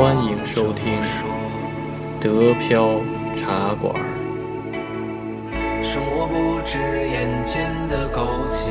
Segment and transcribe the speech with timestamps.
[0.00, 0.98] 欢迎收听
[2.18, 3.02] 德飘
[3.36, 3.94] 茶馆。
[5.82, 8.70] 生活不止眼前的苟且，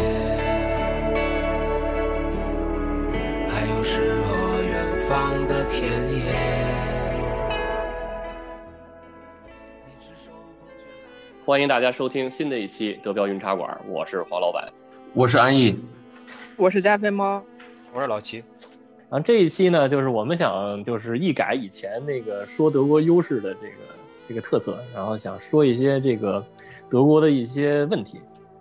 [3.47, 6.33] 还有诗和远方的田野。
[11.45, 14.67] 欢迎大家收听新的一期德标云茶馆，我是黄老板。
[15.13, 15.79] 我是安逸，
[16.57, 17.43] 我是加菲猫，
[17.93, 18.43] 我是老齐。
[19.09, 23.75] 啊，这一期呢，就是我们想就是一改以前那个说德国优势的这个
[24.27, 26.43] 这个特色，然后想说一些这个
[26.89, 28.19] 德国的一些问题，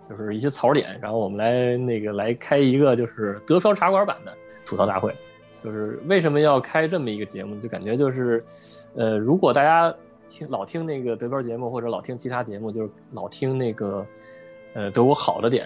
[0.09, 4.33] 就是一些槽点，然后我们来那个来开一个就是德飘茶馆版的
[4.65, 5.13] 吐槽大会。
[5.61, 7.53] 就是为什么要开这么一个节目？
[7.59, 8.41] 就感觉就是，
[8.95, 9.93] 呃，如果大家
[10.25, 14.05] 听老听那个德标节目，或者老听其他节目，就是老听那个
[14.73, 15.65] 呃德国好的点，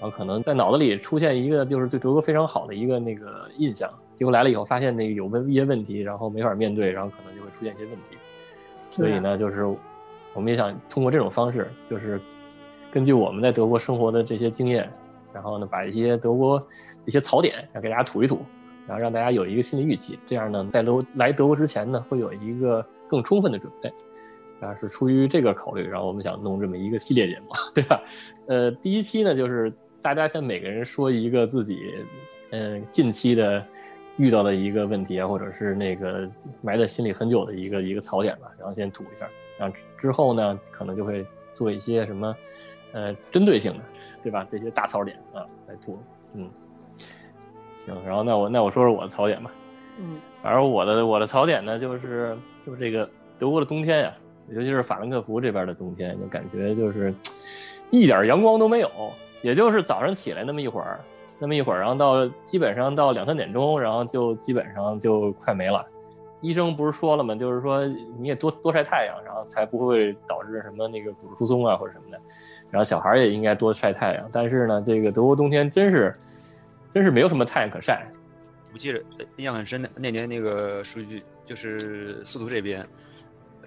[0.00, 8.18] 然后可能在脑子里出现一个就是对德国非常好的一个那个印象，结果来了以后发现那个有问一些问题，然后没法面对，然后可能就会出现一些问题。
[8.90, 9.64] 所以呢，就是
[10.34, 12.20] 我们也想通过这种方式，就是
[12.90, 14.90] 根据我们在德国生活的这些经验，
[15.32, 16.60] 然后呢，把一些德国
[17.04, 18.40] 一些槽点，给大家吐一吐，
[18.88, 23.92] 然后让大家有一个心理预期，这样呢，在德来德国之前呢，会有一个更充分的准备。
[24.60, 28.02] 啊，是出于这个考虑，然后我们想弄这么一个系列节目， 对吧？
[28.48, 31.78] 呃，第一期呢，就是大家先每个人说一个自己，
[32.50, 33.64] 嗯、近期的
[34.18, 36.28] 遇到的一个问题啊，或者是那个
[36.60, 42.36] 埋在心里很久的一个一个槽点吧，然后先吐一下，然后之后呢，可能就会做一些什么，
[42.92, 43.80] 呃，针对性的，
[44.22, 44.46] 对吧？
[44.50, 45.98] 这些大槽点啊来吐，
[46.34, 46.50] 嗯，
[47.76, 49.50] 行，然后那我那我说说我的槽点吧，
[49.98, 53.08] 嗯，反正我的我的槽点呢，就是就是这个
[53.38, 54.12] 德国的冬天呀、
[54.48, 57.14] 尤其是法兰克福这边的冬天，就感觉就是
[57.90, 58.90] 一点阳光都没有，
[59.42, 61.00] 也就是早上起来那么一会儿，
[61.38, 65.84] 那么一会儿，然后到基本上到两三点钟，然后就基本上就快没了。
[66.40, 67.34] 医生不是说了吗？
[67.34, 67.84] 就是说
[68.18, 72.20] 你也多多晒太阳，然后才不会导致什么那个骨质疏松啊或者什么的。
[72.70, 74.28] 然后小孩也应该多晒太阳。
[74.30, 76.16] 但是呢，这个德国冬天真是
[76.90, 78.06] 真是没有什么太阳可晒。
[78.72, 82.86] 我记得呃印象很深的那年那个数据，就是速度这边，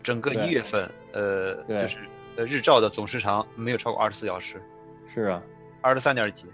[0.02, 1.98] 整个一月份，呃，对就是
[2.38, 4.62] 呃日照的总时长没有超过二十四小时，
[5.08, 5.42] 是啊，
[5.82, 6.46] 二十三点几，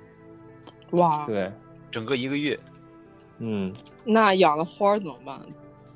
[0.92, 1.50] 哇，对，
[1.92, 2.58] 整个一个月。
[3.40, 5.40] 嗯，那养了花儿怎么办？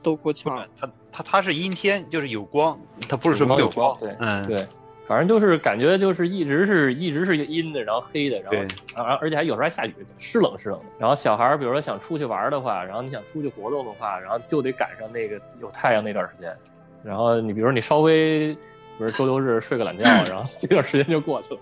[0.03, 0.67] 都过去了。
[0.79, 3.97] 它它它是阴天，就是有光，它不是说没有光。
[3.99, 4.67] 对嗯，对，
[5.05, 10.85] 反正就是感觉就是一直是一直是阴的，然后黑的，然后对然后而且还有时候还下雨，湿冷湿冷的。
[10.99, 16.55] 然后小孩儿比如说想出去玩的话，然后你想出去活动的话，然后就得赶上那个有太阳那段时间。
[17.03, 18.59] 然后你比如说你稍微，比
[18.99, 21.59] 如周六日睡个懒觉，然后这段时间就过去了，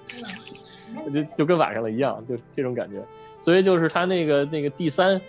[1.12, 3.04] 就就跟晚上了一样，就这种感觉。
[3.40, 5.20] 所以就是他那个那个第三。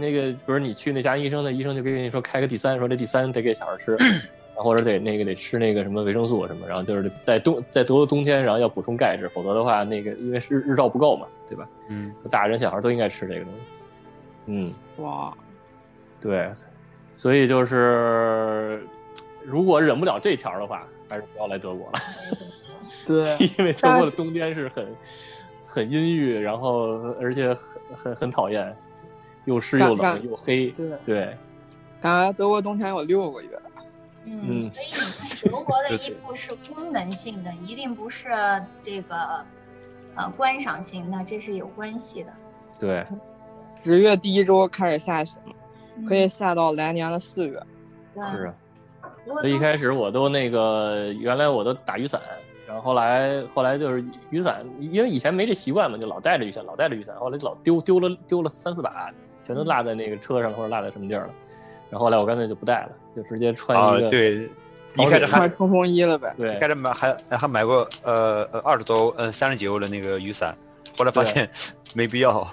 [0.00, 3.96] 那个，不是你去那家医生，那医生就跟你说开个第三，说这第三得给小孩吃，
[4.54, 11.68] 然后或者得那个得吃那个什么维生素什么，然后就是在冬在德国冬天，然后要补充钙质，否则的话，那个因为是日照不够嘛，对吧？
[11.88, 13.60] 嗯，大人小孩都应该吃这个东西。
[14.46, 15.36] 嗯，哇，
[16.20, 16.48] 对，
[17.16, 18.80] 所以就是
[19.42, 21.98] 如果忍不了这条的话，还是不要来德国了，
[23.06, 24.86] 对， 因为德国的冬天是很
[25.66, 28.74] 很阴郁，然后而且很很很讨厌，
[29.44, 30.70] 又湿又冷又黑。
[30.70, 31.36] 对，对，
[32.00, 33.50] 感觉德国冬天有六个月。
[34.24, 38.28] 嗯，嗯所以你看，德国的 衣服是功能性的，一定不是
[38.82, 39.16] 这个
[40.16, 42.32] 呃观赏性的，这是有关系的。
[42.78, 43.06] 对，
[43.82, 45.54] 十月第一周开始下雪嘛，
[46.06, 47.62] 可以嗯下到来年的四月。
[48.14, 48.54] 对是啊。
[49.24, 52.20] 所以一开始我都那个，原来我都打雨伞，
[52.68, 59.10] 然后后来后来就是雨伞，因为以前没这习惯嘛，就老带着雨伞，老带着雨伞，后来就老丢丢了丢了三四把，
[59.42, 61.34] 全都落在那个车上或者落在什么地儿了。
[61.88, 64.50] 然后后来我干脆就不带了，就直接穿啊一个、，对，
[64.96, 66.34] 一开始还穿冲锋衣了呗。
[66.36, 70.54] 对一开始买还还买过呃呃二十多欧，嗯三十几欧的那个雨伞，
[70.94, 71.48] 后来发现
[71.96, 72.46] 没必要。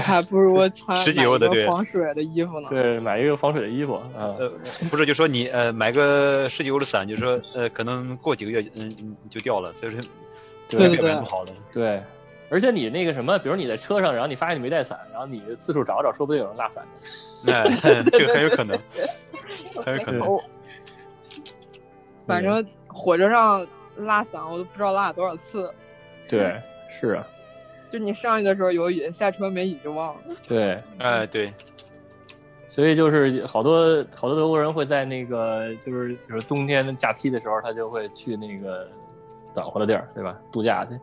[0.00, 2.68] 还不如穿十几欧的防水的衣服呢。
[2.70, 4.50] 对买一个防水的衣服啊，呃，
[4.90, 10.00] 不是，就说你呃买个十几欧的伞，就说呃可能过几个月嗯嗯就掉了，所以说
[10.68, 11.52] 对对对买不好的。
[11.72, 12.02] 对。
[12.48, 16.86] 而且你那个什么，比如你在车上，然后你发现你没带伞，然后你四处找找，说不定有人落伞
[17.44, 17.52] 的。
[17.52, 17.76] 哎，
[18.12, 18.78] 这个很有可能，
[19.84, 20.20] 很有可能。
[20.20, 20.40] 哦，
[22.24, 25.68] 反正火车上拉伞，我都不知道拉了多少次。
[26.28, 26.54] 对，
[26.88, 27.26] 是啊，
[27.98, 30.20] 就你上去的时候有雨，下车没雨就忘了。
[30.46, 30.78] 对。
[30.98, 31.52] 哎，对，
[32.68, 38.86] 所以就是好多好多德国人会在那个就是比如冬天的假期的时候，他就会去那个
[39.54, 40.38] 暖和的地儿，对吧？
[40.52, 40.98] 度假去，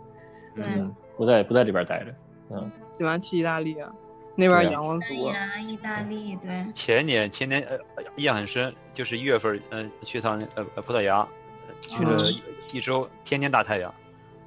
[0.58, 2.14] 嗯，不在不在这边待着，
[2.52, 3.92] 嗯，喜欢去意大利啊。
[4.36, 5.14] 那边阳光足。
[5.14, 7.78] 西班牙、意大利，对，前年前年呃
[8.18, 13.94] 印象很深，就是一月份嗯、去趟呃呃葡萄牙，呃去了嗯一一周，天天大太阳，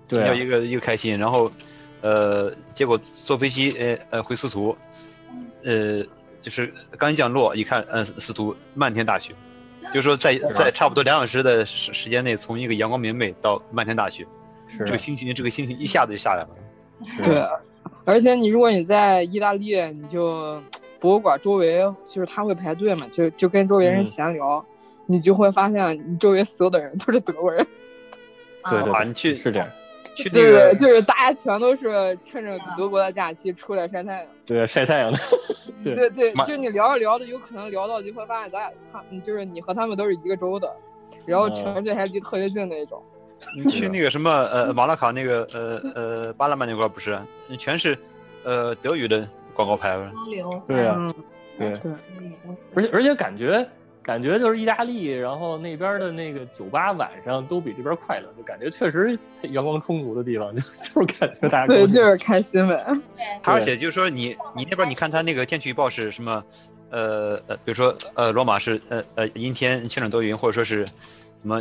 [0.08, 1.50] 对一个一个开心，然后
[2.06, 4.76] 呃结果坐飞机呃呃回司徒，
[5.64, 6.04] 呃
[6.40, 9.34] 就是刚一降落一看呃司徒漫天大雪，
[9.92, 14.24] 就是说在在差不多两小时的时时间内，从一个阳光明媚到漫天大雪，
[14.68, 14.84] 是。
[14.84, 16.48] 这个心情这个心情一下子就下来了。
[17.04, 17.22] 是。
[17.24, 17.44] 对，
[18.04, 20.62] 而且你如果你在意大利，你就
[21.00, 24.06] 博物馆周围就是他会排队嘛，就就跟周围人嗯。
[24.06, 24.64] 闲聊，
[25.06, 27.66] 你就会发现你周围所有的人都是德国人。
[28.70, 29.68] 对对对，啊你去是这样，
[30.16, 34.26] 去那对个对，就是大家全都是趁着德国的假期出来晒太阳。
[34.46, 35.18] 对晒太阳的，
[35.84, 40.74] 对对对，妈就你聊着聊着，有可能聊到就会发现咱俩他就是你和他们都是一个州的，
[41.26, 43.02] 然后嗯城市还离特别近那种。
[43.54, 47.18] 你去那个什么呃马拉卡那个呃呃巴拉曼那块不是，
[47.58, 47.96] 全是
[48.44, 50.10] 呃德语的广告牌儿。
[50.14, 51.14] 交流，对啊
[51.58, 51.68] 对，
[52.74, 53.66] 而且而且感觉
[54.06, 59.18] 感觉就是意大利，然后那边的那个酒吧晚上都比这边快乐，就感觉确实
[59.50, 63.02] 阳光充足的地方，就就是感觉大家对，就是看新闻。
[63.16, 66.44] 对，而且就是说你你那边你看他那个天气预报是什么？
[66.88, 70.86] 呃呃，比如说呃罗马是呃呃阴天晴转多云，或者说是
[71.36, 71.60] 怎么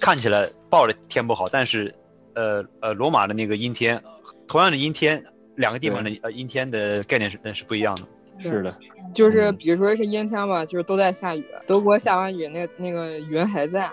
[0.00, 1.94] 看起来报着天不好，但是
[2.34, 4.02] 呃呃罗马的那个阴天，
[4.46, 5.22] 同样的阴天，
[5.56, 8.02] 两个地方的呃阴天的概念是呃是不一样的。
[8.38, 8.74] 是的，
[9.12, 11.44] 就是嗯比如说是阴天吧，就是都在下雨。
[11.66, 13.90] 德国下完雨，那那个云还在，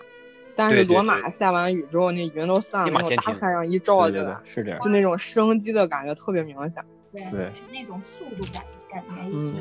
[0.56, 4.08] 但是罗马下完雨之后，那云都散了，大太阳一照
[4.44, 6.84] 是这样就，那种生机的感觉特别明显。
[7.12, 9.56] 对对是那种速度感感觉一些。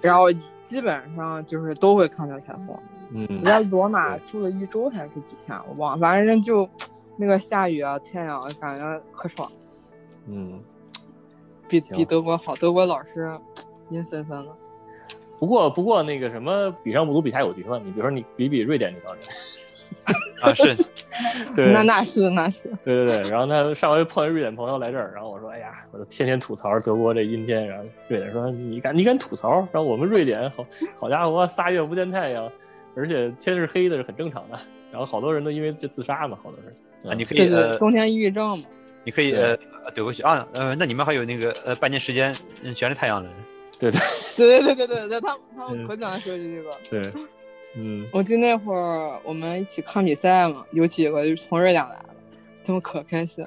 [0.00, 0.30] 然后
[0.64, 2.78] 基本上就是都会看到彩虹。
[3.14, 6.68] 嗯我，在罗马住了一周还是几天，我忘了，反正就
[7.16, 9.50] 那个下雨啊，太阳，感觉可爽，
[10.26, 10.60] 嗯。
[11.68, 12.54] 比比德国好。
[12.56, 13.30] 德国老是
[13.92, 14.52] 阴森森的。
[15.38, 17.80] 不过不过那个什么，比上不足，比下有余嘛。
[17.84, 19.24] 你比如说你比比瑞典这帮人
[20.40, 20.74] 啊，是
[21.54, 23.30] 对那那是那是，对对对。
[23.30, 27.66] 然后他上回碰见瑞典朋友来这儿，然后我说，哎呀，我就天天吐槽德国这阴天。
[27.68, 29.56] 然后瑞典说，你敢你敢吐槽？
[29.70, 30.64] 然后我们瑞典好
[30.98, 32.50] 好家伙，仨月不见太阳，
[32.96, 34.58] 而且天是黑的，是很正常的。
[34.90, 37.12] 然后好多人都因为这自杀嘛，好多人。
[37.12, 38.64] 啊，你可以呃冬天抑郁症嘛。
[39.04, 39.58] 你可以呃
[39.94, 43.36] 怼回去啊呃，那你们还有那个呃半年时间嗯全是太阳的人。
[43.90, 44.00] 对对
[44.62, 46.76] 对对对对对，他们他们可喜欢说起这个。
[46.88, 47.12] 对，
[47.74, 52.14] 嗯，我记得那会儿我们一起看比赛嘛，有几个就是从瑞典来的，
[52.64, 53.44] 他们可开心。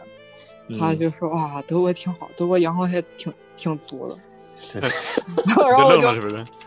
[0.79, 4.17] 他就说：“哇，德国挺好，德国阳光还挺挺足的。
[5.45, 6.07] ”然后我就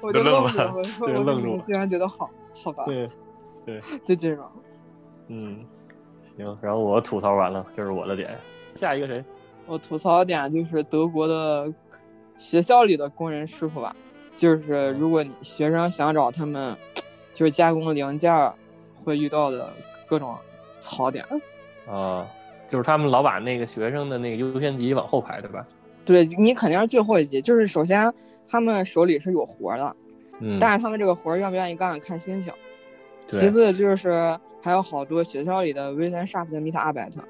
[0.00, 2.30] 我就愣住了，说：“你竟然觉得好？
[2.54, 3.08] 好吧？”对
[3.66, 4.46] 对，就这种。
[5.26, 5.66] 嗯，
[6.36, 8.38] 行，然后我吐槽完了，就是我的点。
[8.76, 9.22] 下一个谁？
[9.66, 11.70] 我吐槽的点就是德国的。
[12.38, 13.94] 学校里的工人师傅吧，
[14.32, 16.74] 就是如果你学生想找他们
[17.34, 18.54] 就是加工零件儿，
[18.94, 19.68] 会遇到的
[20.06, 20.34] 各种
[20.78, 21.22] 槽点。
[21.86, 22.26] 啊，
[22.66, 25.66] 就是他们老把那个学生的那个优先级往后排，对吧？
[26.04, 28.10] 对你肯定是最后一级，就是首先
[28.48, 29.96] 他们手里是有活儿的，
[30.40, 32.52] 嗯，但是他们这个活儿愿不愿意干看心情。
[33.26, 37.20] 其次就是还有好多学校里的威森 sharp 的米塔阿百特，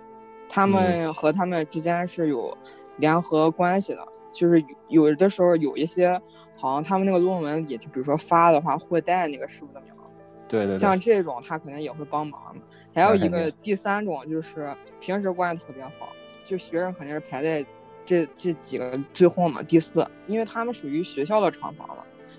[0.48, 2.56] 他嗯们和他们之间是有
[2.98, 6.20] 联合关系的，就是有的时候有一些
[6.56, 10.02] 好像他们那个论文也，就比如说发的话会带那个师傅的名字，
[10.48, 12.54] 对对对，像这种他肯定也会帮忙。
[12.54, 12.60] 的。
[12.94, 16.08] 还有一个第三种就是平时关系特别好，
[16.44, 17.64] 就学生肯定是排在
[18.04, 21.98] 这这几个最后嘛，第四，因为他们属于学校的厂房嘛，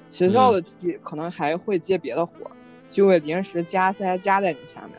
[0.09, 2.51] 学校的地可能还会接别的活儿，
[2.89, 4.95] 就会临时加塞加在你前面，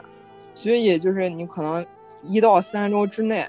[0.55, 1.85] 所以就是你可能
[2.23, 3.47] 一到三周之内，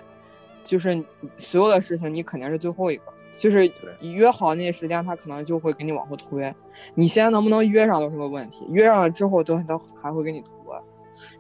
[0.63, 1.01] 就是
[1.37, 3.03] 所有的事情你肯定是最后一个。
[3.35, 6.53] 就是你约好那时间，他可能就会给你往后推。
[6.93, 10.83] 你现在能不能约上都是个问题，约上了之后都都还会给你拖。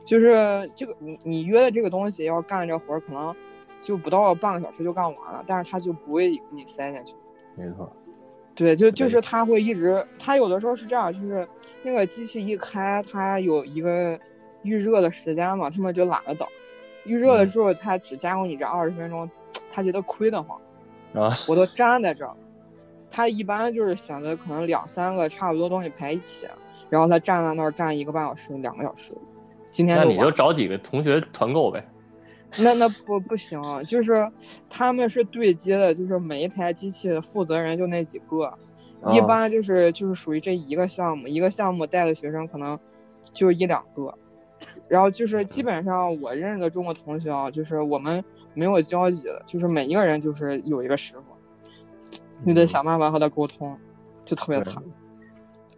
[0.05, 3.35] 就是这个你你约的这个东西要干这活儿，可能
[3.81, 7.13] 就不到半个小时就干完了，但是他就不会给你塞进去。
[7.55, 7.91] 没错，
[8.53, 11.47] 对，就就是他会一直，他有的时候是这样，就是
[11.81, 14.19] 那个机器一开，它有一个
[14.61, 16.47] 预热的时间嘛，他们就懒得等。
[17.05, 19.27] 预热了嗯之后，他只加工你这二十分钟，
[19.73, 20.61] 他觉得亏得慌。
[21.13, 22.33] 啊，我都站在这儿，
[23.09, 26.47] 他一般就是选择可能两三个差不多东西排一起，
[26.89, 29.13] 然后他站在那儿干一个半小时、两个小时。
[29.69, 31.85] 今天那你就找几个同学团购呗。
[32.57, 34.29] 那那不不行，就是
[34.69, 38.53] 他们是对接的，就是每一台机器的负责人就那几个，
[39.09, 42.77] 一啊般就是就是属于这一个项目，一个项目带的学生可能
[43.31, 44.13] 就一两个，
[44.91, 48.21] 然后就是基本上我认识的中国同学啊，就是我们
[48.53, 53.77] 没有交集的，就是每一个人就是有一个师傅，你得想办法和他沟通，
[54.25, 54.83] 就特别惨。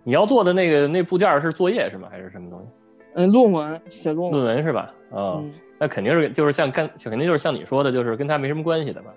[0.04, 2.08] 你要做的那个那部件是作业是吗？
[2.10, 2.66] 还是什么东西？
[3.14, 4.92] 嗯，论文写论文论文，是吧？
[5.12, 9.14] 啊、嗯，那肯定是就是像干，肯定就是像你说的，就是跟他没什么关系的吧，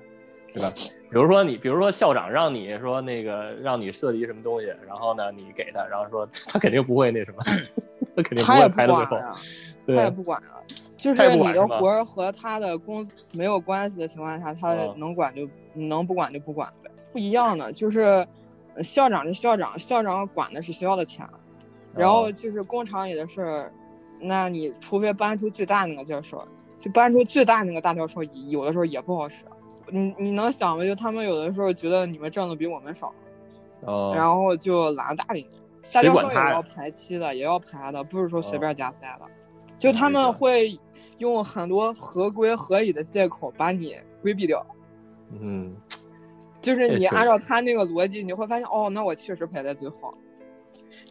[0.52, 0.70] 对吧？
[1.08, 7.42] 比如说你，比如说校长让你说那个让你设计什么东西，然后呢你给他，然后说 他肯定不会那什么，
[8.16, 9.34] 他肯定不会管呀，
[9.86, 10.58] 他也，不管啊。
[10.96, 17.70] 就是你的活儿和他的工资没有关系的情况下，他哦能管就能不管就不管呗，不一样的。
[17.70, 18.26] 就是
[18.74, 21.24] 呃校长是校长，校长管的是学校的钱，
[21.94, 23.72] 然后哦就是工厂里的事儿，
[24.18, 26.42] 那你除非搬出最大那个教授，
[26.78, 29.44] 就搬出最大那个大教授，有的时候也不好使。
[29.88, 30.84] 你你能想吗？
[30.84, 33.12] 就他们有的时候觉得你们挣的比我们少，
[33.82, 35.60] 哦，然后就懒得搭理你。
[35.92, 39.26] 大教谁管他呀也要排期的，也要排的，不是说随哦便加塞的。
[39.78, 40.76] 就他们会
[41.18, 44.64] 用很多合规合理的借口把你规避掉。
[45.40, 45.76] 嗯，
[46.60, 50.12] 就是你按照他那个逻辑，你会发现哦，那我确实排在最后。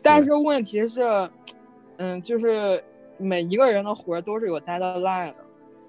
[0.01, 1.29] 但是问题是，
[1.97, 2.83] 嗯，就是
[3.17, 5.35] 每一个人的活儿都是有 deadline 的，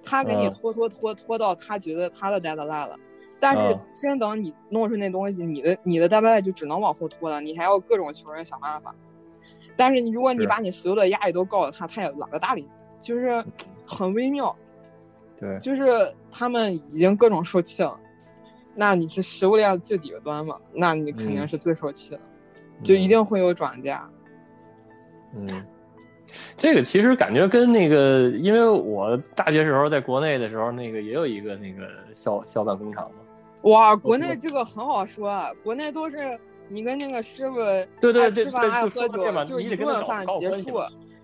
[0.07, 2.97] 他给你嗯拖拖拖拖到他觉得他的 deadline 了，
[3.41, 8.95] 但是嗯真等你弄出那东西，你的你的 deadline 就只能往后拖了，你还要各种求人想办法。
[9.77, 12.69] 但是你如果你把你所有的压力都告诉他，他也懒得搭理你，
[13.01, 13.45] 就是
[13.85, 14.55] 很微妙。
[15.39, 17.99] 对，就是他们已经各种受气了，
[18.75, 20.59] 那你是食物链最底端嘛？
[20.73, 22.21] 那你肯定嗯是最受气的，
[22.83, 24.09] 就一定会有转嫁。
[25.35, 25.67] 嗯，
[26.57, 33.71] 这个其实感觉跟那个，因为我大学时候在国内的时候，那个也有一个那个校校办工厂嘛。
[33.71, 37.57] 哇，国内这个很好说，啊，国内都是你跟那个师傅
[38.01, 40.81] 对对对爱吃饭爱喝酒，就是一顿饭结束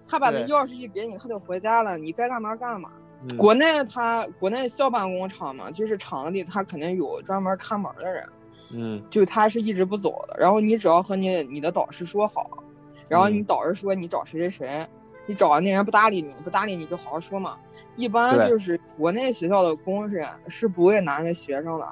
[0.06, 2.90] 他把那钥匙一给你，他就回家了，你该干嘛干嘛。
[3.28, 8.25] 嗯国内他国内校办工厂嘛，就是厂里他肯定有专门看门的人，
[8.75, 10.37] 嗯就他是一直不走的。
[10.40, 12.50] 然后你只要和你你的导师说好，
[13.12, 14.87] 然后你嗯导师说你找谁谁谁，
[15.26, 17.59] 你找那人不搭理你，不搭理你就好好说嘛。
[17.95, 21.87] 一般就是国内学校的工人是不会难为学生的，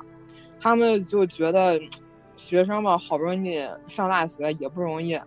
[0.58, 1.88] 他们就觉得嗯
[2.38, 5.20] 学生嘛好不容易上大学也不容易，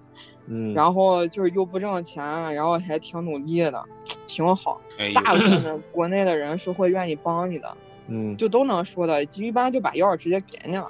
[0.47, 3.85] 嗯，然后就是又不挣钱，然后还挺努力的，
[4.25, 4.81] 挺好。
[5.13, 7.77] 大部分的国内的人是会愿意帮你的，
[8.09, 10.89] 嗯就都能说的，就一般就把钥匙直接给你了。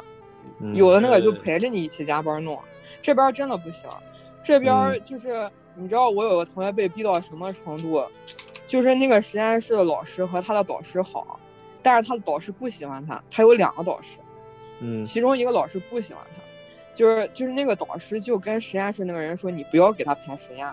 [0.59, 2.57] 嗯有的那个就呃陪着你一起加班弄，
[3.01, 3.89] 这边真的不行。
[4.43, 8.03] 这边嗯就是你知道我有个同学被逼到什么程度，
[8.65, 11.39] 就是那个实验室的老师和他的导师好，
[11.81, 14.19] 但是他的导师不喜欢他，他有两个导师，
[14.79, 16.41] 嗯其中一个老师不喜欢他，
[16.93, 20.67] 就是就是那个导师就跟实验室那个人说，你不要给他排实验。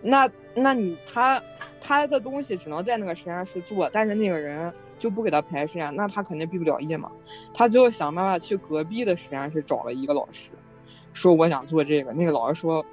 [0.00, 1.42] 那那你他
[1.80, 7.10] 他的东西只能在那个实验室做，但是那个人就不给他排实验，那他肯定毕不了业嘛。
[7.52, 10.50] 他就想办法去隔壁的实验室找了一个老师，
[11.12, 12.12] 说我想做这个。
[12.12, 12.84] 那个老师说，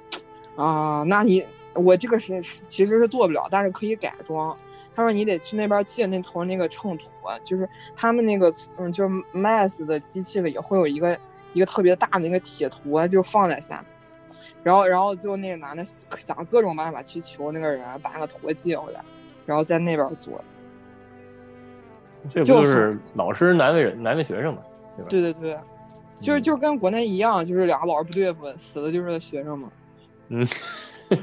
[0.56, 1.44] 啊，那你
[1.74, 4.56] 我这个是其实是做不了，但是可以改装。
[4.94, 11.18] 他说你得去那边借那头那个秤砣，就是他们那个嗯，就是 MAS 的机器里会有一个
[11.52, 13.86] 一个特别大的那个铁坨，就放在下面。
[14.62, 15.84] 然后，然后最后那个男的
[16.18, 19.00] 想各种办法去求那个人把那个坨借回来，
[19.44, 20.42] 然后在那边做。
[22.28, 24.62] 这不就就是老师难为人难为学生嘛，
[24.96, 25.08] 对吧？
[25.10, 25.58] 对对对，
[26.18, 29.68] 就是嗯就跟国内一样，就是两个老师不对付，死的就是学生嘛。
[30.28, 30.46] 嗯，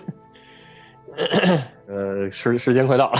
[1.87, 3.17] 呃，时时间快到了，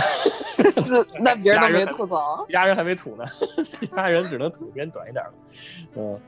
[1.20, 3.24] 那别人都没吐槽， 其他人还没吐呢，
[3.64, 5.32] 其他人只能吐时间短一点了。
[5.96, 6.18] 嗯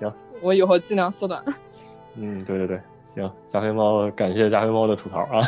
[0.00, 0.12] 行
[0.42, 1.42] 我以后尽量缩短。
[2.16, 5.40] 嗯，对对对，行，加菲猫，感谢加菲猫的吐槽啊，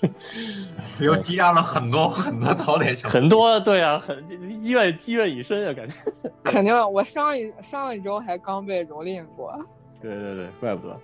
[1.00, 5.94] 又积压了很多很多槽点，想很多对啊，很积怨积怨已深啊，感觉。
[6.44, 9.58] 肯定，我上一上一周还刚被蹂躏过。
[10.00, 11.00] 对对对，怪不得。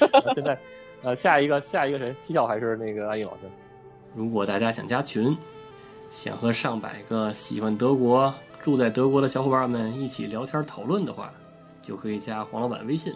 [0.24, 0.58] 那现在，
[1.02, 2.14] 呃，下一个下一个谁？
[2.14, 3.40] 七巧还是那个安逸老师？
[4.14, 5.36] 如果大家想加群，
[6.10, 8.32] 想和上百个喜欢德国、
[8.62, 11.30] 住在德国的小伙伴们一起聊天讨论的话，
[11.82, 13.14] 就可以加黄老板微信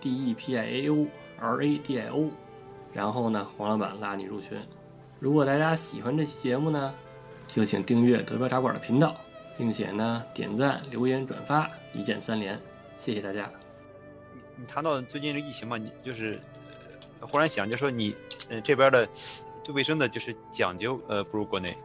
[0.00, 1.06] ，d e p i a o
[1.40, 2.30] r a d i o，
[2.92, 4.58] 然后呢，黄老板拉你入群。
[5.18, 6.94] 如果大家喜欢这期节目呢，
[7.46, 9.16] 就请订阅德标茶馆的频道，
[9.56, 12.60] 并且呢点赞、留言、转发，一键三连，
[12.96, 13.48] 谢谢大家。
[14.56, 16.38] 你谈到最近这疫情嘛，你就是
[17.20, 18.14] 呃忽然想，就说你
[18.48, 19.08] 呃这边的
[19.64, 21.76] 对卫生的就是讲究呃不如国内。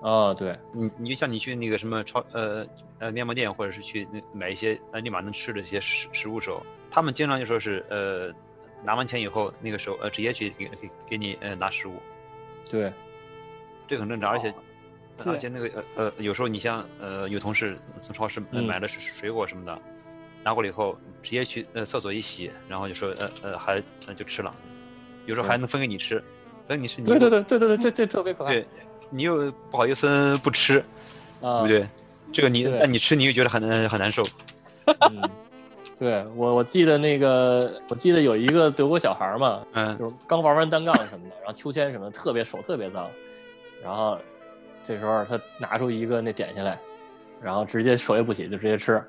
[0.00, 2.66] 哦，对，你你就像你去那个什么超呃
[2.98, 8.32] 呃面包店，或者是去那买一些呃立马能吃的一些食食物时候，他们经常就说是呃
[8.86, 12.00] 拿完钱以后，那个时候呃直接去给给给你呃拿食物，
[12.70, 12.90] 对，
[13.86, 14.48] 这个很正常，而且。
[14.50, 14.54] 哦
[15.24, 19.78] 而且那个呃呃，有时候你像呃有同事从超市买的水水果什么的，
[20.44, 24.54] 拿过来以后直接去呃厕所一洗，然后就说呃呃还呃就吃了，
[25.24, 26.22] 有时候还能分给你吃，
[26.66, 28.52] 等你吃，你对对对对对对，这这特别可爱。
[28.56, 28.66] 对，
[29.08, 30.84] 你又不好意思不吃，
[31.40, 31.88] 啊，对不对？
[32.30, 32.78] 这个你对。
[32.78, 34.22] 但你吃你又觉得很呃很难受，
[35.10, 35.30] 嗯，
[35.98, 39.96] 对我我记得那个，我记得有一个德国小孩嘛，嗯。
[39.96, 43.08] 就是刚玩完单杠什么的，然后秋千什么的，特别手特别脏，
[43.82, 44.18] 然后
[44.84, 46.78] 这时候他拿出一个那点心来，
[47.42, 49.02] 然后直接手也不洗就直接吃，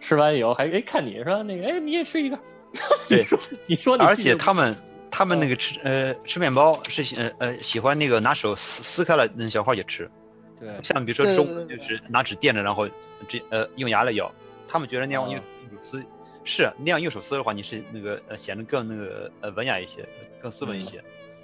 [0.00, 2.36] 吃完以后还哎看你说那个哎你也吃一个，
[3.08, 4.76] 对你说你说你而且他们
[5.12, 5.50] 他们那嗯。
[5.50, 10.10] 个吃呃吃面包是喜呃呃喜欢那个拿手撕撕开了那小块也吃，
[10.58, 10.70] 对。
[10.82, 12.88] 像比如说中就是拿纸垫着，然后
[13.28, 14.28] 直呃用牙来咬，
[14.66, 15.40] 他们觉得那样用
[15.80, 16.02] 撕
[16.44, 20.08] 是那样用手撕的话，你是那个呃显得更那个呃文雅一些，
[20.40, 20.98] 更斯文一些。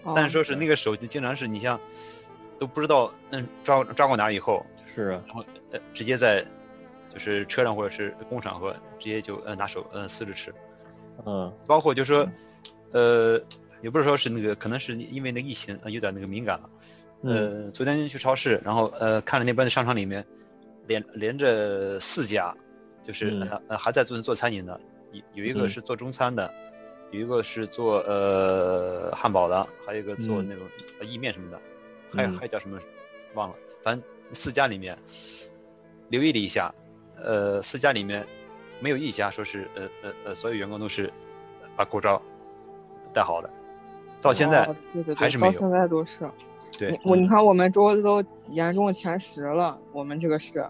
[0.05, 1.79] 哦但是说是那个手就经常是你像
[2.59, 4.65] 都不知道嗯抓抓过哪儿以后，
[4.95, 6.45] 是啊，然后呃直接在
[7.13, 10.55] 就是车上或者是公共场合直接就呃拿手呃撕着吃，
[11.27, 12.27] 嗯包括就说
[12.93, 13.41] 呃
[13.83, 16.71] 也不是说是那个可能是因为那个疫情呃有点那个敏感了。
[17.23, 20.25] 嗯呃，昨天去超市，然后呃看了那边的商场里面，
[20.87, 22.55] 连连着四家，
[23.09, 23.49] 就是、嗯。
[23.49, 24.79] 呃呃还在做做餐饮的，
[25.13, 25.69] 有有一个嗯。
[25.69, 26.53] 是做中餐的，
[27.11, 30.47] 有一个是做呃汉堡的，还有一个做嗯。
[30.47, 30.67] 那种
[31.01, 31.59] 呃意面什么的，
[32.15, 32.79] 还还有叫什么
[33.33, 34.97] 忘了，反正四家里面
[36.11, 36.71] 留意了一下，
[37.17, 38.27] 呃四家里面
[38.79, 41.11] 没有一家说是呃呃呃所有员工都是
[41.75, 42.21] 把口罩
[43.15, 43.49] 戴好的，
[44.21, 46.31] 到现在哦对对对，还是没有到现在都是。
[46.77, 46.91] 对。
[46.91, 50.63] 你我你看我们州都严重前十了，我们这个市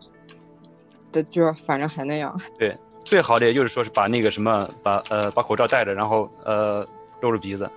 [1.12, 2.34] 的就是反正还那样。
[2.58, 6.86] 对，最好的也就是说是把那个什么，把呃把口罩戴着，然后呃
[7.20, 7.68] 露着鼻子，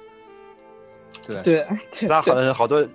[1.26, 2.22] 对对对他
[2.54, 2.88] 好多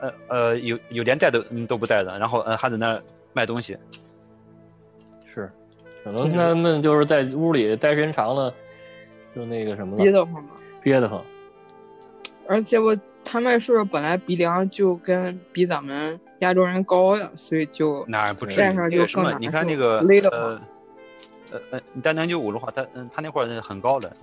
[0.00, 3.76] 呃呃有有连戴都嗯都不戴的，然后呃还在那儿卖东西，
[5.26, 5.50] 是，
[6.04, 8.52] 可能他们就是在屋里待时间长了，
[9.34, 10.50] 就那个什么了，憋得慌嘛。
[10.80, 11.22] 憋得慌。
[12.46, 12.96] 而且我
[13.30, 20.60] 他们是不是本来鼻梁就跟比咱们亚洲人高呀，所以就哪儿不至于戴上就更难你看那个勒的呃
[21.50, 24.16] 呃呃，你戴 N 九五的话，他嗯他那块儿很高的，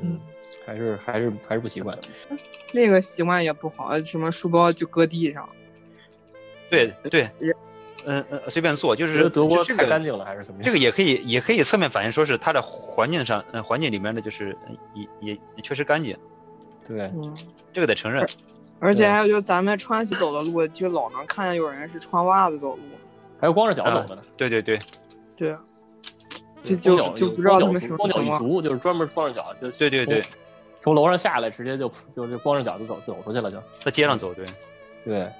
[0.00, 0.20] 嗯，
[0.64, 1.98] 还是还是还是不习惯。
[2.72, 5.48] 那个习惯也不好，什么书包就搁地上。
[6.70, 7.54] 对对嗯，
[8.04, 10.64] 嗯呃随便坐，就是德国这个太干净了，还是怎么样？
[10.64, 14.56] 这个也可以也可以侧面反映说是它的环境上，嗯环境里面的就是
[15.20, 16.16] 也也确实干净，
[16.86, 17.36] 对，嗯，
[17.72, 18.26] 这个得承认。
[18.78, 22.82] 而且还有就咱们穿鞋走的路，就老能看见有人是穿袜子走路。
[23.40, 24.22] 还有光着脚走的呢。
[24.36, 24.78] 对对对
[25.36, 25.54] 对，
[26.62, 28.62] 就就就不知道他们什么光脚情况。
[28.62, 30.22] 就是专门光着脚就对对对，
[30.78, 34.46] 从楼上下来，直接就就就光着脚就走走出去了，就在街上走，对
[35.04, 35.32] 对，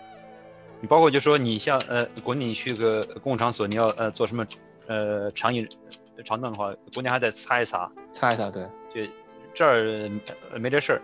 [0.80, 4.46] 你包括就说你像呃国内你去个公共场所，你要呃做什么
[4.86, 5.66] 呃长椅
[6.24, 9.12] 长凳的话，国内还得擦一擦，擦一擦，对就
[9.54, 10.10] 这儿
[10.52, 11.02] 呃没这事儿。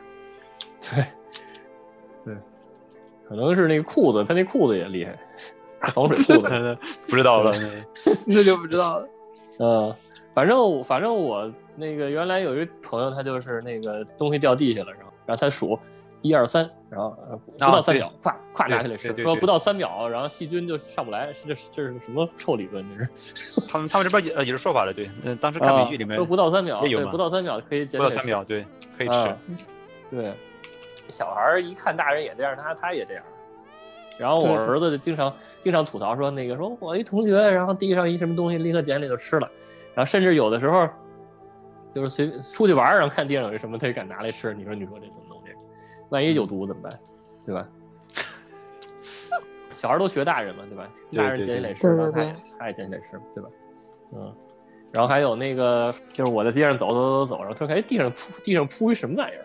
[0.82, 1.04] 对。
[2.24, 2.36] 对，
[3.28, 5.18] 可能是那个裤子，他那裤子也厉害，
[5.92, 6.78] 防水裤子。
[7.08, 7.52] 不知道了，
[8.26, 9.08] 那就不知道了。
[9.58, 9.94] 嗯，
[10.32, 15.76] 反正反正我那个原来有一朋友，他就是那个东西掉地下了，然后然后他数
[16.20, 22.84] 一二三，然后呃不到三秒，咵咵拿起来吃，说不到三秒，然后细菌就上不来，是这这是什么臭理论？
[22.96, 23.60] 这是？
[23.68, 28.64] 他们他们这边也呃也是说法的，对，嗯，当时看美剧里面啊说不到三秒，对，不到三秒可以不减起来吃到三秒，对，
[28.96, 29.12] 可以吃。
[29.14, 29.36] 啊。
[30.10, 30.32] 对，
[31.08, 33.24] 小孩儿一看大人也这样，他他也这样。
[34.18, 39.50] 然后我儿子就经常经常吐槽说，那个说我一同学，然后地上一什么东西，立刻捡起来就吃了。
[39.94, 40.88] 然后甚至有的时候
[41.94, 44.54] 就是随出去玩儿，然后看地上有什么，他也敢拿来吃。
[44.54, 45.52] 你说你说这什么东西？
[46.10, 46.92] 万一有毒怎么办？
[47.44, 47.66] 对吧？
[49.72, 50.88] 小孩儿都学大人嘛，对吧？
[51.16, 53.50] 大人捡起来吃，对对然后他也他也捡起来吃，对吧？
[54.12, 54.32] 嗯。
[54.92, 59.44] 然后还有那个，就是我在街上走走走走，然后突然看，哎，地上铺地上铺一什么玩意儿？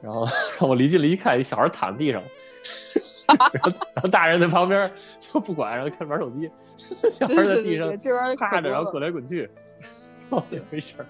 [0.00, 0.26] 然后
[0.60, 2.22] 我离近了一看，一小孩躺地上，
[3.52, 6.50] 然后然后大人在旁边就不管，然后开始玩手机，
[7.10, 7.90] 小孩在地上
[8.36, 9.48] 趴着，然后滚来滚去，
[10.30, 11.06] 哦，也没事儿，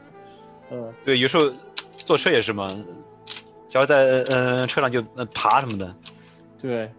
[0.71, 1.53] 嗯，对，有时候
[1.97, 2.75] 坐车也是嘛，
[3.69, 5.95] 小孩在呃车上就呃爬什么的。
[6.61, 6.91] 对，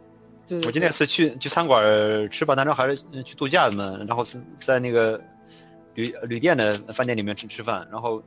[0.48, 1.84] 对对我记得那次去去餐馆
[2.30, 5.20] 吃吧，那时候还是呃去度假嘛，然后是在那个
[5.96, 8.24] 旅旅店的饭店里面吃吃饭，然后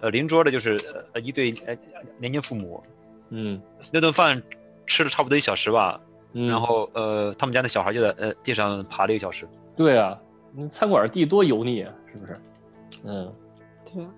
[0.00, 0.78] 呃邻桌的就是
[1.12, 1.76] 呃一对呃
[2.18, 2.82] 年轻父母，
[3.30, 3.60] 嗯。
[3.92, 4.42] 那顿饭
[4.86, 6.00] 吃了差不多一小时吧，
[6.32, 10.18] 嗯，然后呃他们家那小孩就在呃地上爬了一个小时，对啊，
[10.52, 12.36] 那餐馆地多油腻啊，是不是？
[13.04, 13.32] 嗯
[13.92, 14.10] 对啊。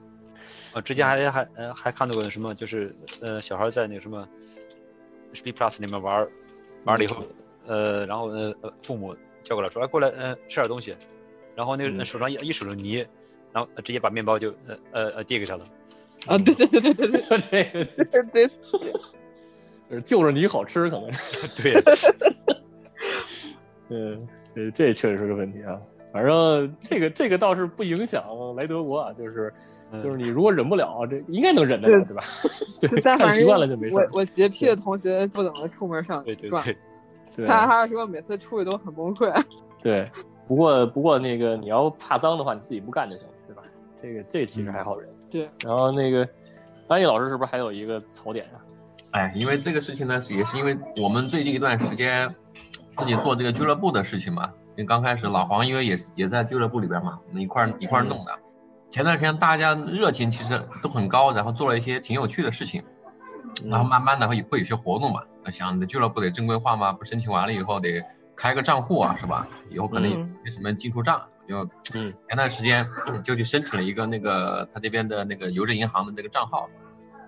[0.85, 4.29] 之前还还呃还看到过什么就是呃小孩在那个什么
[5.35, 6.31] Speed Plus 里面玩儿
[6.85, 7.25] 玩了以后，
[7.67, 10.95] 呃然后呃呃父母叫过来说哎过来呃吃点东西，
[11.57, 12.05] 然后那个嗯。
[12.07, 13.05] 手上一一手的泥，
[13.53, 15.65] 然后直接把面包就呃呃呃递给他了。
[16.27, 18.51] 啊，对对对对对对这个对
[19.89, 21.49] 对，就是你好吃，可能是。
[21.63, 21.81] 对呀，
[23.89, 25.81] 嗯，这这确实是个问题啊。
[26.11, 28.25] 反正这个这个倒是不影响
[28.57, 29.53] 来德国啊，就是
[29.93, 32.23] 嗯就是你如果忍不了，这应该能忍得了，对吧？
[32.81, 34.09] 对， 看习惯了就没事儿。
[34.13, 36.77] 我我洁癖的同学不怎么出门上转，对对对，
[37.37, 39.31] 对他他说每次出去都很崩溃。
[39.81, 40.11] 对，
[40.49, 43.63] 不过不过那个你要怕脏的话，你自己不干就行了，对吧？
[43.95, 45.09] 这个这其实还好忍。
[45.31, 46.29] 对，然后那个
[46.89, 48.57] 安逸老师是不是还有一个槽点啊？
[49.11, 52.35] 哎，因为这个事情呢，是也是因为我们最近一段时间
[52.97, 54.53] 自己做这个俱乐部的事情嘛。
[54.77, 58.33] 因为刚开始老黄因为也是也在俱乐部里边嘛，我们一块儿一块儿弄的。
[58.91, 62.85] 前段时间大家热情其实都很高，然后做了一些挺有趣的事情，
[63.65, 65.23] 然后慢慢的会会有些活动嘛。
[65.43, 68.05] 那想你的俱乐部得正规化嘛，不申请完了以后得
[68.37, 69.49] 开个账户啊，是吧？
[69.71, 72.89] 以后可能有什么进出账，就嗯前段时间
[73.25, 76.69] 就去申请了一个那个他这边的那个邮政银行的那个账号。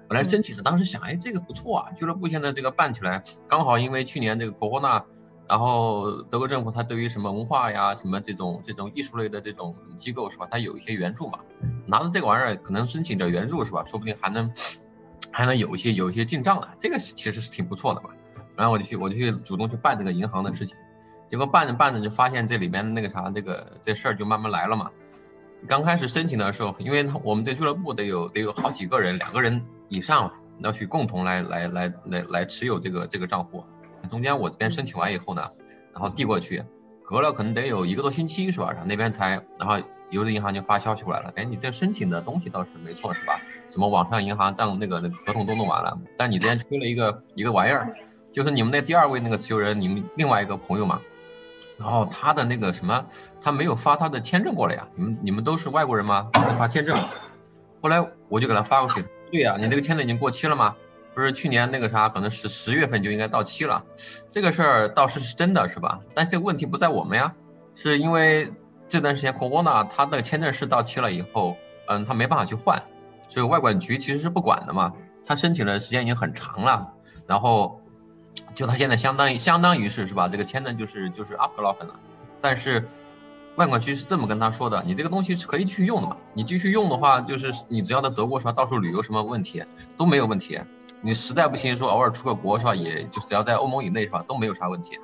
[0.08, 5.04] 本来申请的，当时想，哎，这个不错啊，俱乐部现在这个办起来，刚好因为去年这个 corona，
[5.48, 11.38] 然后德国政府它对于什么文化呀、什么这种这种艺术类的这种机构是吧，它有一些援助嘛，
[11.86, 14.52] 拿着这个玩意儿可能申请点援助是吧，说不定还能
[15.30, 18.10] 还能有一些有一些进账啊，这个其实是挺不错的嘛。
[18.56, 20.76] 然后我就去我就去主动去办这个银行的事情，
[21.30, 24.90] 结果办着办着就发现这里面那个啥这个这事儿就慢慢来了嘛。
[25.68, 33.64] 刚开始申请的时候，因为我们这俱乐部得有得有好几个人，两个人以上要去共同来来来来来持有这个这个账户。
[34.10, 35.48] 中间我这边申请完以后呢，
[35.92, 36.64] 然后递过去，
[37.04, 38.72] 隔了可能得有一个多星期是吧？
[38.72, 39.78] 然后那边才，然后
[40.10, 43.40] 邮政银行就发消息过来了，哎，你这申请的东西倒是没错是吧？
[43.68, 47.94] 什么网上银行账那个那个合同都弄完了，但你这边缺了一个一个玩意儿，
[48.32, 51.00] 就是你们那第二位那个持有人，你们另外一个朋友嘛，
[51.78, 53.06] 然后他的那个什么，
[53.40, 54.88] 他没有发他的签证过来呀？
[54.96, 56.30] 你们你们都是外国人吗？
[56.58, 56.96] 发签证。
[57.82, 60.76] 后来我就给他发过去，对呀、你那个签证已经过期了吗？
[61.14, 63.84] 不是去年那个啥，可能是十月份就应该到期了，
[64.30, 66.00] 这个事儿倒是是真的是吧？
[66.14, 67.34] 但是问题不在我们呀，
[67.74, 68.52] 是因为
[68.86, 72.82] 这段时间 corona 他的签证是到期了以后，嗯，他没办法去换，
[73.28, 74.92] 所以外管局其实是不管的嘛。
[75.26, 76.92] 他申请的时间已经很长了，
[77.26, 77.79] 然后
[78.54, 80.28] 就他现在相当于相当于是是吧？
[80.28, 81.94] 这个签证就是就是 abgelaufen 了，
[82.40, 82.88] 但是
[83.56, 89.64] 外管局是这么跟他说的，你这个东西是可以去用的嘛，你继续用的话，就是你只要在德国是吧，到处旅游什么问题
[89.96, 90.60] 都没有问题。
[91.02, 94.98] 你实在不行说偶尔出个国是吧，也就只要在欧盟以内是吧，都没有啥问题。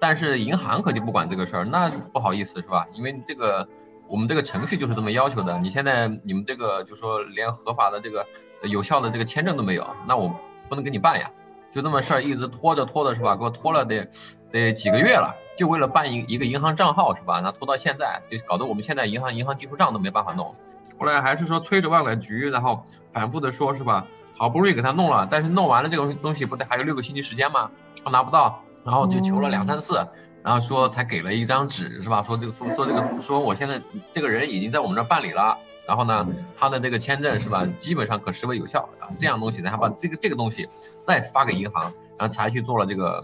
[0.00, 2.86] 但是银行可就不管这个事儿，那不好意思是吧？
[2.92, 3.68] 因为这个
[4.06, 5.58] 我们这个程序就是这么要求的。
[5.58, 8.26] 你现在你们这个就说连合法的这个
[8.62, 10.34] 有效的这个签证都没有，那我
[10.68, 11.30] 不能给你办呀。
[11.72, 13.36] 就这么事儿一直拖着拖着是吧？
[13.36, 14.08] 给我拖了得
[14.50, 17.40] 得几个月了，就为了办一一个银行账号是吧？
[17.40, 20.54] 那拖到现在，就搞得我们现在银行银行进出账都没办法弄。
[20.98, 24.06] 后来还是说催着外管局，然后反复的说是吧？
[24.36, 27.70] 好不容易给他弄了，但是弄完了这个东西不得还有六个星期时间吗？
[28.04, 30.06] 他拿不到，然后就求了两三次，
[30.44, 32.22] 然后说才给了一张纸是吧？
[32.22, 33.80] 说这个说说这个说我现在
[34.12, 40.68] 这个人已经在我们这儿办理了，然后呢，他的这个签证是吧，基本上可视为有效啊，这样东西，然后把这个这个东西
[41.06, 41.84] 再发给银行，
[42.18, 43.22] 然后才去做了这个，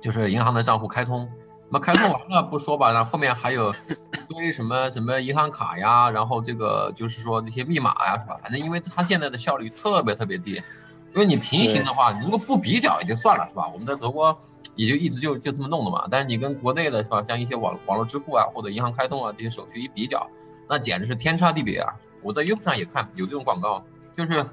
[0.00, 1.30] 就是银行的账户开通。
[1.68, 3.72] 那么开通完了不说吧，然后后面还有
[4.28, 8.36] 一堆什么什么银行卡呀，然后这个就是说那些密码呀，是吧？
[8.42, 10.54] 反正因为它现在的效率特别特别低，
[11.14, 13.68] 因为你平行的话，你如果不比较也就算了，是吧？
[13.72, 14.36] 我们在德国
[14.74, 16.08] 也就一直就就这么弄的嘛。
[16.10, 20.28] 但是你跟国内的是吧，像一些网网络支付啊或者银行开通啊这些手续一比较，
[20.68, 21.94] 那简直是天差地别啊！
[22.22, 23.84] 我在 YouTube 上也看有这种广告，
[24.16, 24.44] 就是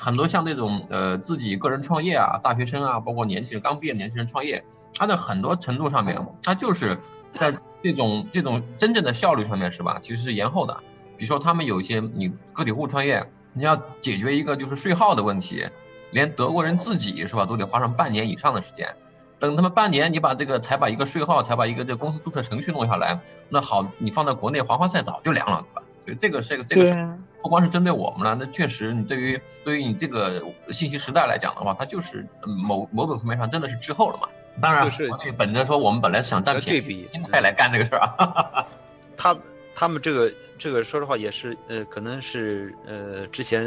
[0.00, 6.98] 很多像这种呃自己个人创业啊、大学生啊，包括年轻人刚毕业年轻人创业，他的很多程度上面，他就是
[7.34, 10.82] 在这种这种真正的效率上面是吧，其实是延后的。
[11.16, 15.66] 比如说他们有一些你个体户创业，你要解决一个就是税号的问题，
[16.10, 18.94] 连德国人自己是吧都得花上半年以上的时间。
[19.40, 25.82] 等他们半年，你把这个才把一个税号，才把一个这个公司注册程序弄下来，那好，你放在国内黄花菜早就凉了，对吧？
[26.04, 34.28] 所以这个是个这个是不光是针对我们了，那确实你对于对于你这个信息时代来讲的话，它就是某某种层面上真的是滞后了嘛。
[34.60, 38.66] 当然，就是国内本着说我们本来是想占便宜对比心态来干这个事儿啊。
[39.16, 39.36] 他
[39.74, 43.64] 他们这个这个说实话也是呃，可能是呃之前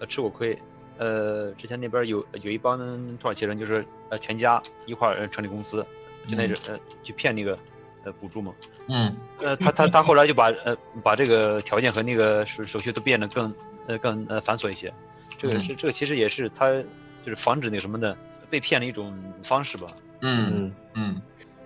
[0.00, 0.58] 呃吃过亏，
[0.98, 2.78] 呃之前那边有有一帮
[3.18, 5.84] 土耳其人就是呃全家一块儿呃成立公司，
[6.28, 7.58] 就那种呃去骗那个
[8.04, 8.54] 呃补助嘛，
[8.88, 9.14] 嗯。
[9.40, 13.54] 呃他他他后来就把呃把这个条件和那个手手续都变得更
[13.86, 14.92] 呃更呃繁琐一些，
[15.36, 15.62] 这个嗯。
[15.62, 16.72] 是这个其实也是他
[17.22, 18.16] 就是防止那什么的
[18.48, 19.88] 被骗的一种方式吧。
[20.22, 21.20] 嗯嗯，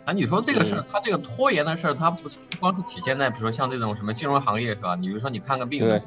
[0.04, 4.96] 啊，你说这个事儿他，这个拖延的事儿，他不是不光是体现在比如说像这种什么金融行业是吧？
[4.96, 6.02] 你比如说你看个病对，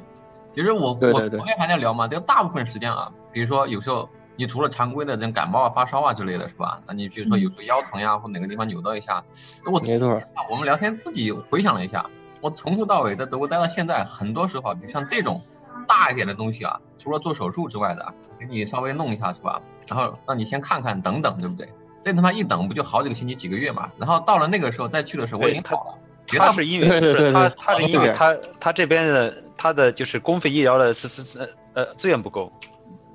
[0.54, 6.80] 其实我对对对我昨天还在聊嘛，这个大部分时间啊，比如说有时候你除了常规的这种感冒啊、发烧啊之类的是吧？
[6.86, 9.24] 那你比如说有时候腰疼呀，或哪个地方扭到一下，
[9.64, 12.06] 我没错，我们聊天自己回想了一下，
[12.40, 15.40] 我从头到尾在德国待到现在，很多时候啊，就像这种
[15.86, 19.60] 大一点的东西啊，除了做手术之外的，给你稍微弄一下是吧？
[19.88, 21.68] 然后让你先看看，等等，对不对？
[22.04, 23.90] 这他妈一等不就好几个星期、几个月嘛？
[23.98, 25.98] 然后到了那个时候再去的时候，我已经好了。
[26.26, 31.48] 他是因为对对对他他是因为他他这边的他的就是公费医疗的资资呃
[31.84, 32.52] 呃资源不够，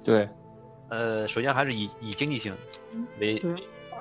[0.03, 0.27] 对，
[0.89, 2.55] 呃，首先还是以以经济性
[3.19, 3.41] 为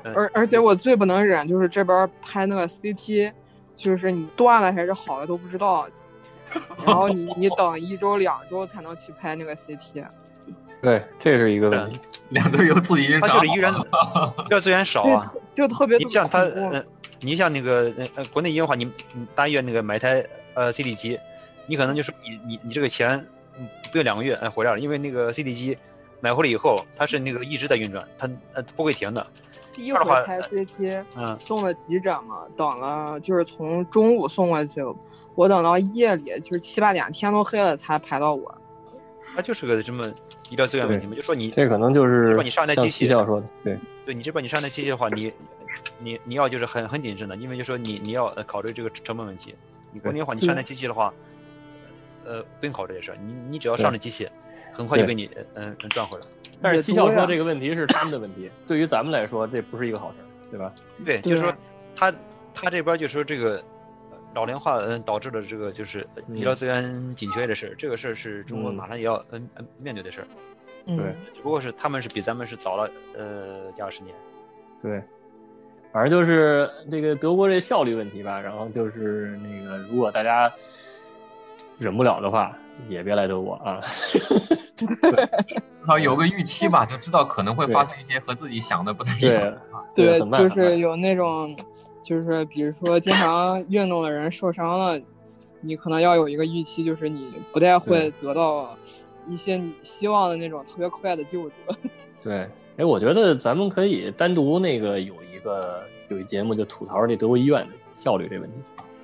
[0.02, 3.32] 呃而而且我最不能忍就是这边拍那个 CT，
[3.74, 5.88] 就是你断了还是好了都不知道，
[6.86, 10.04] 然后你你等一周两周才能去拍那个 CT。
[10.80, 11.98] 对，这是一个问题。
[12.28, 13.84] 两队友自己已经他就是医院了。
[14.46, 15.34] 医疗资源少啊。
[15.52, 16.84] 就特别你像他恐怖呃，
[17.20, 20.24] 你像那个呃呃国内医院的话，你你大医院那个买台
[20.54, 21.18] 呃 CT 机，
[21.68, 23.24] 你可能就是你你你这个钱
[23.58, 25.76] 嗯不用两个月哎回来了，因为那个 CD 机
[26.20, 29.24] 买回来以后，它是那个一直在运转，它呃不会停的。
[29.70, 34.82] 第一回拍 CT 嗯，送了急诊嘛，等了就是从中午送过去，
[35.36, 38.52] 我等到夜里就是七八点天都黑了才排到我。
[39.36, 40.12] 它就是个这么
[40.50, 45.32] 医疗资源问题嘛，就说你这可能就是你上台像机器说的，对，对你这边你上台机器的话，你
[46.00, 49.54] 你你要就是很很谨慎的，因为就说你你要呃考虑这个成本问题。
[49.92, 51.14] 你国内的话，你上台机器的话，
[52.28, 54.28] 呃不用考虑这事儿，你你只要上了机器，
[54.72, 56.26] 很快就给你嗯能赚回来。
[56.60, 57.20] 但是七笑也多呀。
[57.20, 60.74] 说这个问题是他们的问题，对于咱们来说这不是一个好事儿，对吧？
[61.04, 61.54] 对，就是说
[61.94, 62.12] 他
[62.52, 63.62] 他这边就说这个
[64.10, 68.74] 呃老龄化嗯导致的这个就是呃医疗资源紧缺的事儿，这个事儿是中国嗯。
[68.74, 70.26] 马上也要嗯嗯面对的事儿，
[70.86, 70.96] 嗯。
[70.96, 74.14] 对，只不过是他们是比咱们是早了呃一二十年。
[74.82, 75.02] 对，
[75.92, 78.40] 反正就是这个德国这效率问题吧。
[78.40, 80.50] 然后就是那个，如果大家
[81.78, 82.56] 忍不了的话，
[82.88, 83.80] 也别来德国啊。
[84.78, 84.86] 至
[85.84, 89.58] 少有个预期吧，就知道可能会发生一些和自己想的不太一对样。
[89.94, 91.56] 对，很慢很慢就是有那种，
[92.02, 95.00] 就是比如说经常运动的人受伤了，
[95.60, 98.76] 你可能要有一个预期，就是你不太会得到
[99.26, 101.54] 一些你希望的那种特别快的救助。
[102.22, 108.56] 对，哎，我觉得咱们可以单独那个有一个有一节目就吐槽这德国医院的效率这问题。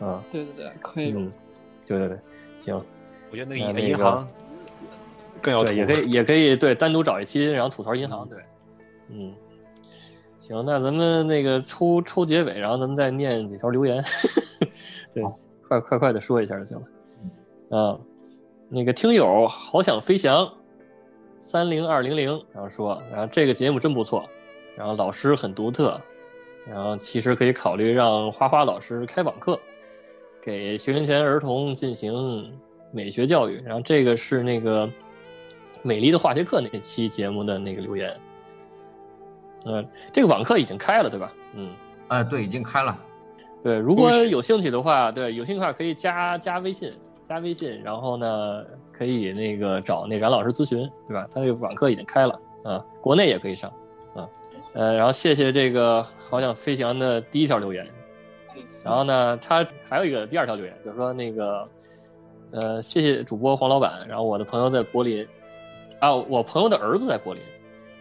[0.05, 1.13] 啊，对对对，可以。
[1.13, 1.33] 嗯，
[1.87, 2.19] 对对对，
[2.65, 2.83] 行，
[3.31, 4.27] 我觉得那个银行
[5.43, 8.39] 更要对，也可以，也可以，对，单独找一期，然后吐槽银行，对，
[9.11, 9.35] 嗯，
[10.39, 14.03] 行，那咱们那个抽抽结尾，然后咱们再念几条留言，
[15.13, 15.23] 对，
[15.69, 17.79] 快快快的说一下就行了。
[17.79, 17.99] 啊，
[18.71, 20.51] 那个听友好想飞翔，
[21.39, 24.25] 三零二零零，然后说，然后这个节目真不错，
[24.75, 26.01] 然后老师很独特，
[26.67, 29.61] 然后其实可以考虑让花花老师开网课，
[30.45, 32.53] 给学龄前儿童进行
[32.93, 33.63] 美学教育。
[33.65, 34.89] 然后这个是那个
[35.81, 38.15] 美丽的化学课那期节目的那个留言。
[39.67, 41.33] 嗯、这个网课已经开了，对吧？
[41.55, 41.71] 嗯，
[42.09, 42.95] 呃，对，已经开了。
[43.63, 51.27] 对，如果有兴趣的话，对，有兴趣的话可以加加微信，加微信，然后呢，可以那个找那冉老师咨询，对吧？
[51.33, 53.73] 他这个网课已经开了啊，国内也可以上
[54.15, 54.29] 啊，
[54.75, 57.89] 呃，然后谢谢这个好想飞翔的第一条留言，
[58.85, 61.67] 然后呢，他还有一个第二条留言，就是说那个，
[62.53, 65.27] 呃，谢谢主播黄老板，然后我的朋友在柏林，
[66.01, 67.43] 啊，我朋友的儿子在柏林，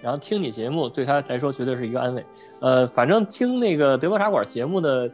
[0.01, 2.25] 然后听你节目对他来说绝对是一个安慰。
[2.59, 5.09] 呃，反正听那个德国茶馆节目的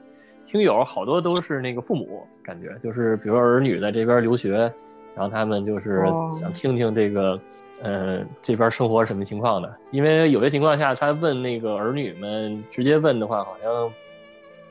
[0.46, 4.72] 听友好多都是那个父母，感觉就是比如说儿女在这边留学，
[5.16, 7.40] 然后他们就是哦想听听这个。
[7.82, 9.74] 呃，这边生活是什么情况的？
[9.92, 13.90] 因为有些情况下，他问那个儿女们直接问的话，好像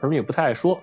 [0.01, 0.79] 儿女不太爱说。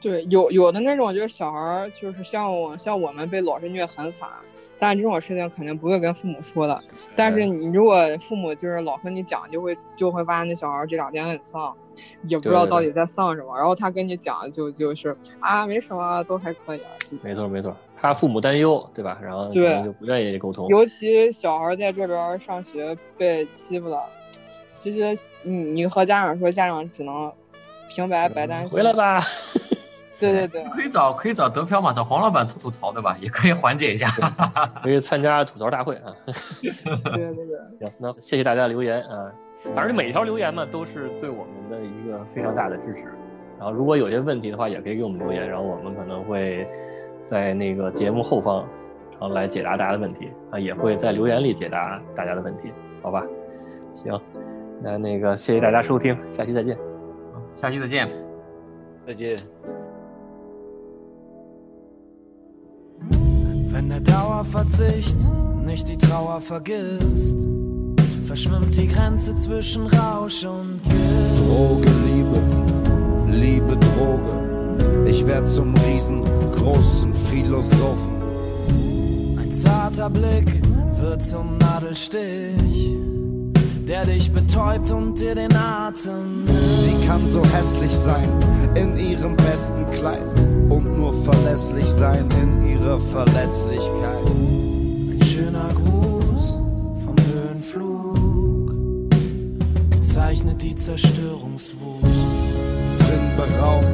[0.00, 4.30] 对，有有的那种就是小孩儿，就是像我像我们被老师虐很惨，
[4.78, 6.82] 但这种事情肯定不会跟父母说的。
[7.14, 11.76] 但是你如果父母就是老和你讲，就会就会发现那小孩儿这两天很丧，
[12.22, 13.54] 也不知道到底在丧什么。
[13.54, 16.90] 然后他跟你讲就就是啊没什么，都还可以啊。
[17.20, 19.20] 没错没错，怕父母担忧，对吧？
[19.22, 20.66] 然后可对就不愿意沟通。
[20.68, 24.02] 尤其小孩在这边上学被欺负了，
[24.76, 27.30] 其实你你和家长说，家长只能
[27.90, 28.70] 平白白担心。
[28.70, 28.92] 回来。
[28.92, 29.20] 吧。
[30.20, 33.16] 对对对，可以找可以找德飘嘛，找黄老板吐吐槽对吧？
[33.22, 34.06] 也可以缓解一下。
[34.82, 36.12] 可以参加吐槽大会啊。
[36.26, 39.32] 对对对， 行，那谢谢大家留言啊。
[39.74, 43.06] 反正每一条留言嘛，都是对我们的一个非常大的支持。
[43.58, 46.66] 然后如果有些问题的话，也可以给我们留言，然后我们可能会
[47.22, 48.66] 在那个节目后方，
[49.12, 52.70] 然后来解答大家的问题啊，也会在留言里解答大家的问题，
[53.02, 53.24] 好吧？
[53.90, 54.20] 行，
[54.82, 56.89] 那那个谢谢大家收听，下期再见。
[57.59, 58.09] 下期再见。
[59.05, 59.37] 再见。
[63.67, 65.17] Wenn der Dauerverzicht
[65.65, 67.37] nicht die Trauer vergisst,
[68.25, 71.39] verschwimmt die Grenze zwischen Rausch und Gift.
[71.39, 72.39] Droge, Liebe,
[73.31, 75.09] Liebe, Droge.
[75.09, 78.15] Ich werd zum riesengroßen Philosophen.
[79.37, 80.47] Ein zarter Blick
[80.99, 82.95] wird zum Nadelstich,
[83.87, 86.88] der dich betäubt und dir den Atem nimmt.
[87.10, 88.28] Kann so hässlich sein
[88.76, 90.22] in ihrem besten Kleid
[90.68, 94.24] und nur verlässlich sein in ihrer Verletzlichkeit.
[94.26, 96.60] Ein schöner Gruß
[97.04, 98.70] vom Höhenflug
[99.90, 102.06] gezeichnet die Zerstörungswut.
[102.92, 103.86] Sind beraubt,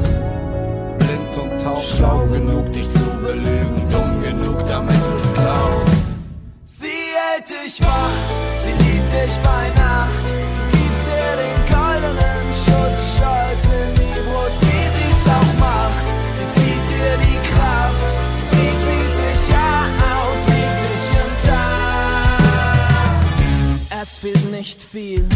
[0.99, 1.83] blind und taub.
[1.83, 6.17] Schlau genug, dich zu belügen, dumm genug, damit du's glaubst.
[6.65, 8.11] Sie hält dich wach,
[8.59, 9.76] sie liebt dich bei
[24.59, 25.29] nicht viel,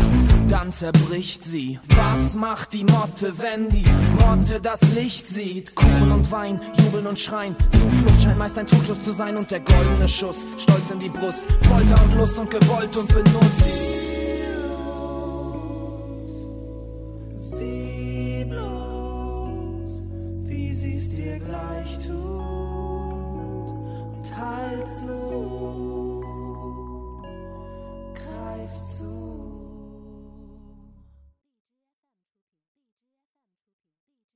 [0.49, 1.79] dann zerbricht sie.
[1.89, 3.85] Was macht die Motte, wenn die
[4.19, 5.75] Motte das Licht sieht?
[5.75, 7.55] Kuchen und Wein, jubeln und schreien.
[7.71, 10.39] Zuflucht scheint meist ein Trugschluss zu sein und der goldene Schuss.
[10.57, 13.90] Stolz in die Brust, Folter und Lust und gewollt und benutzt.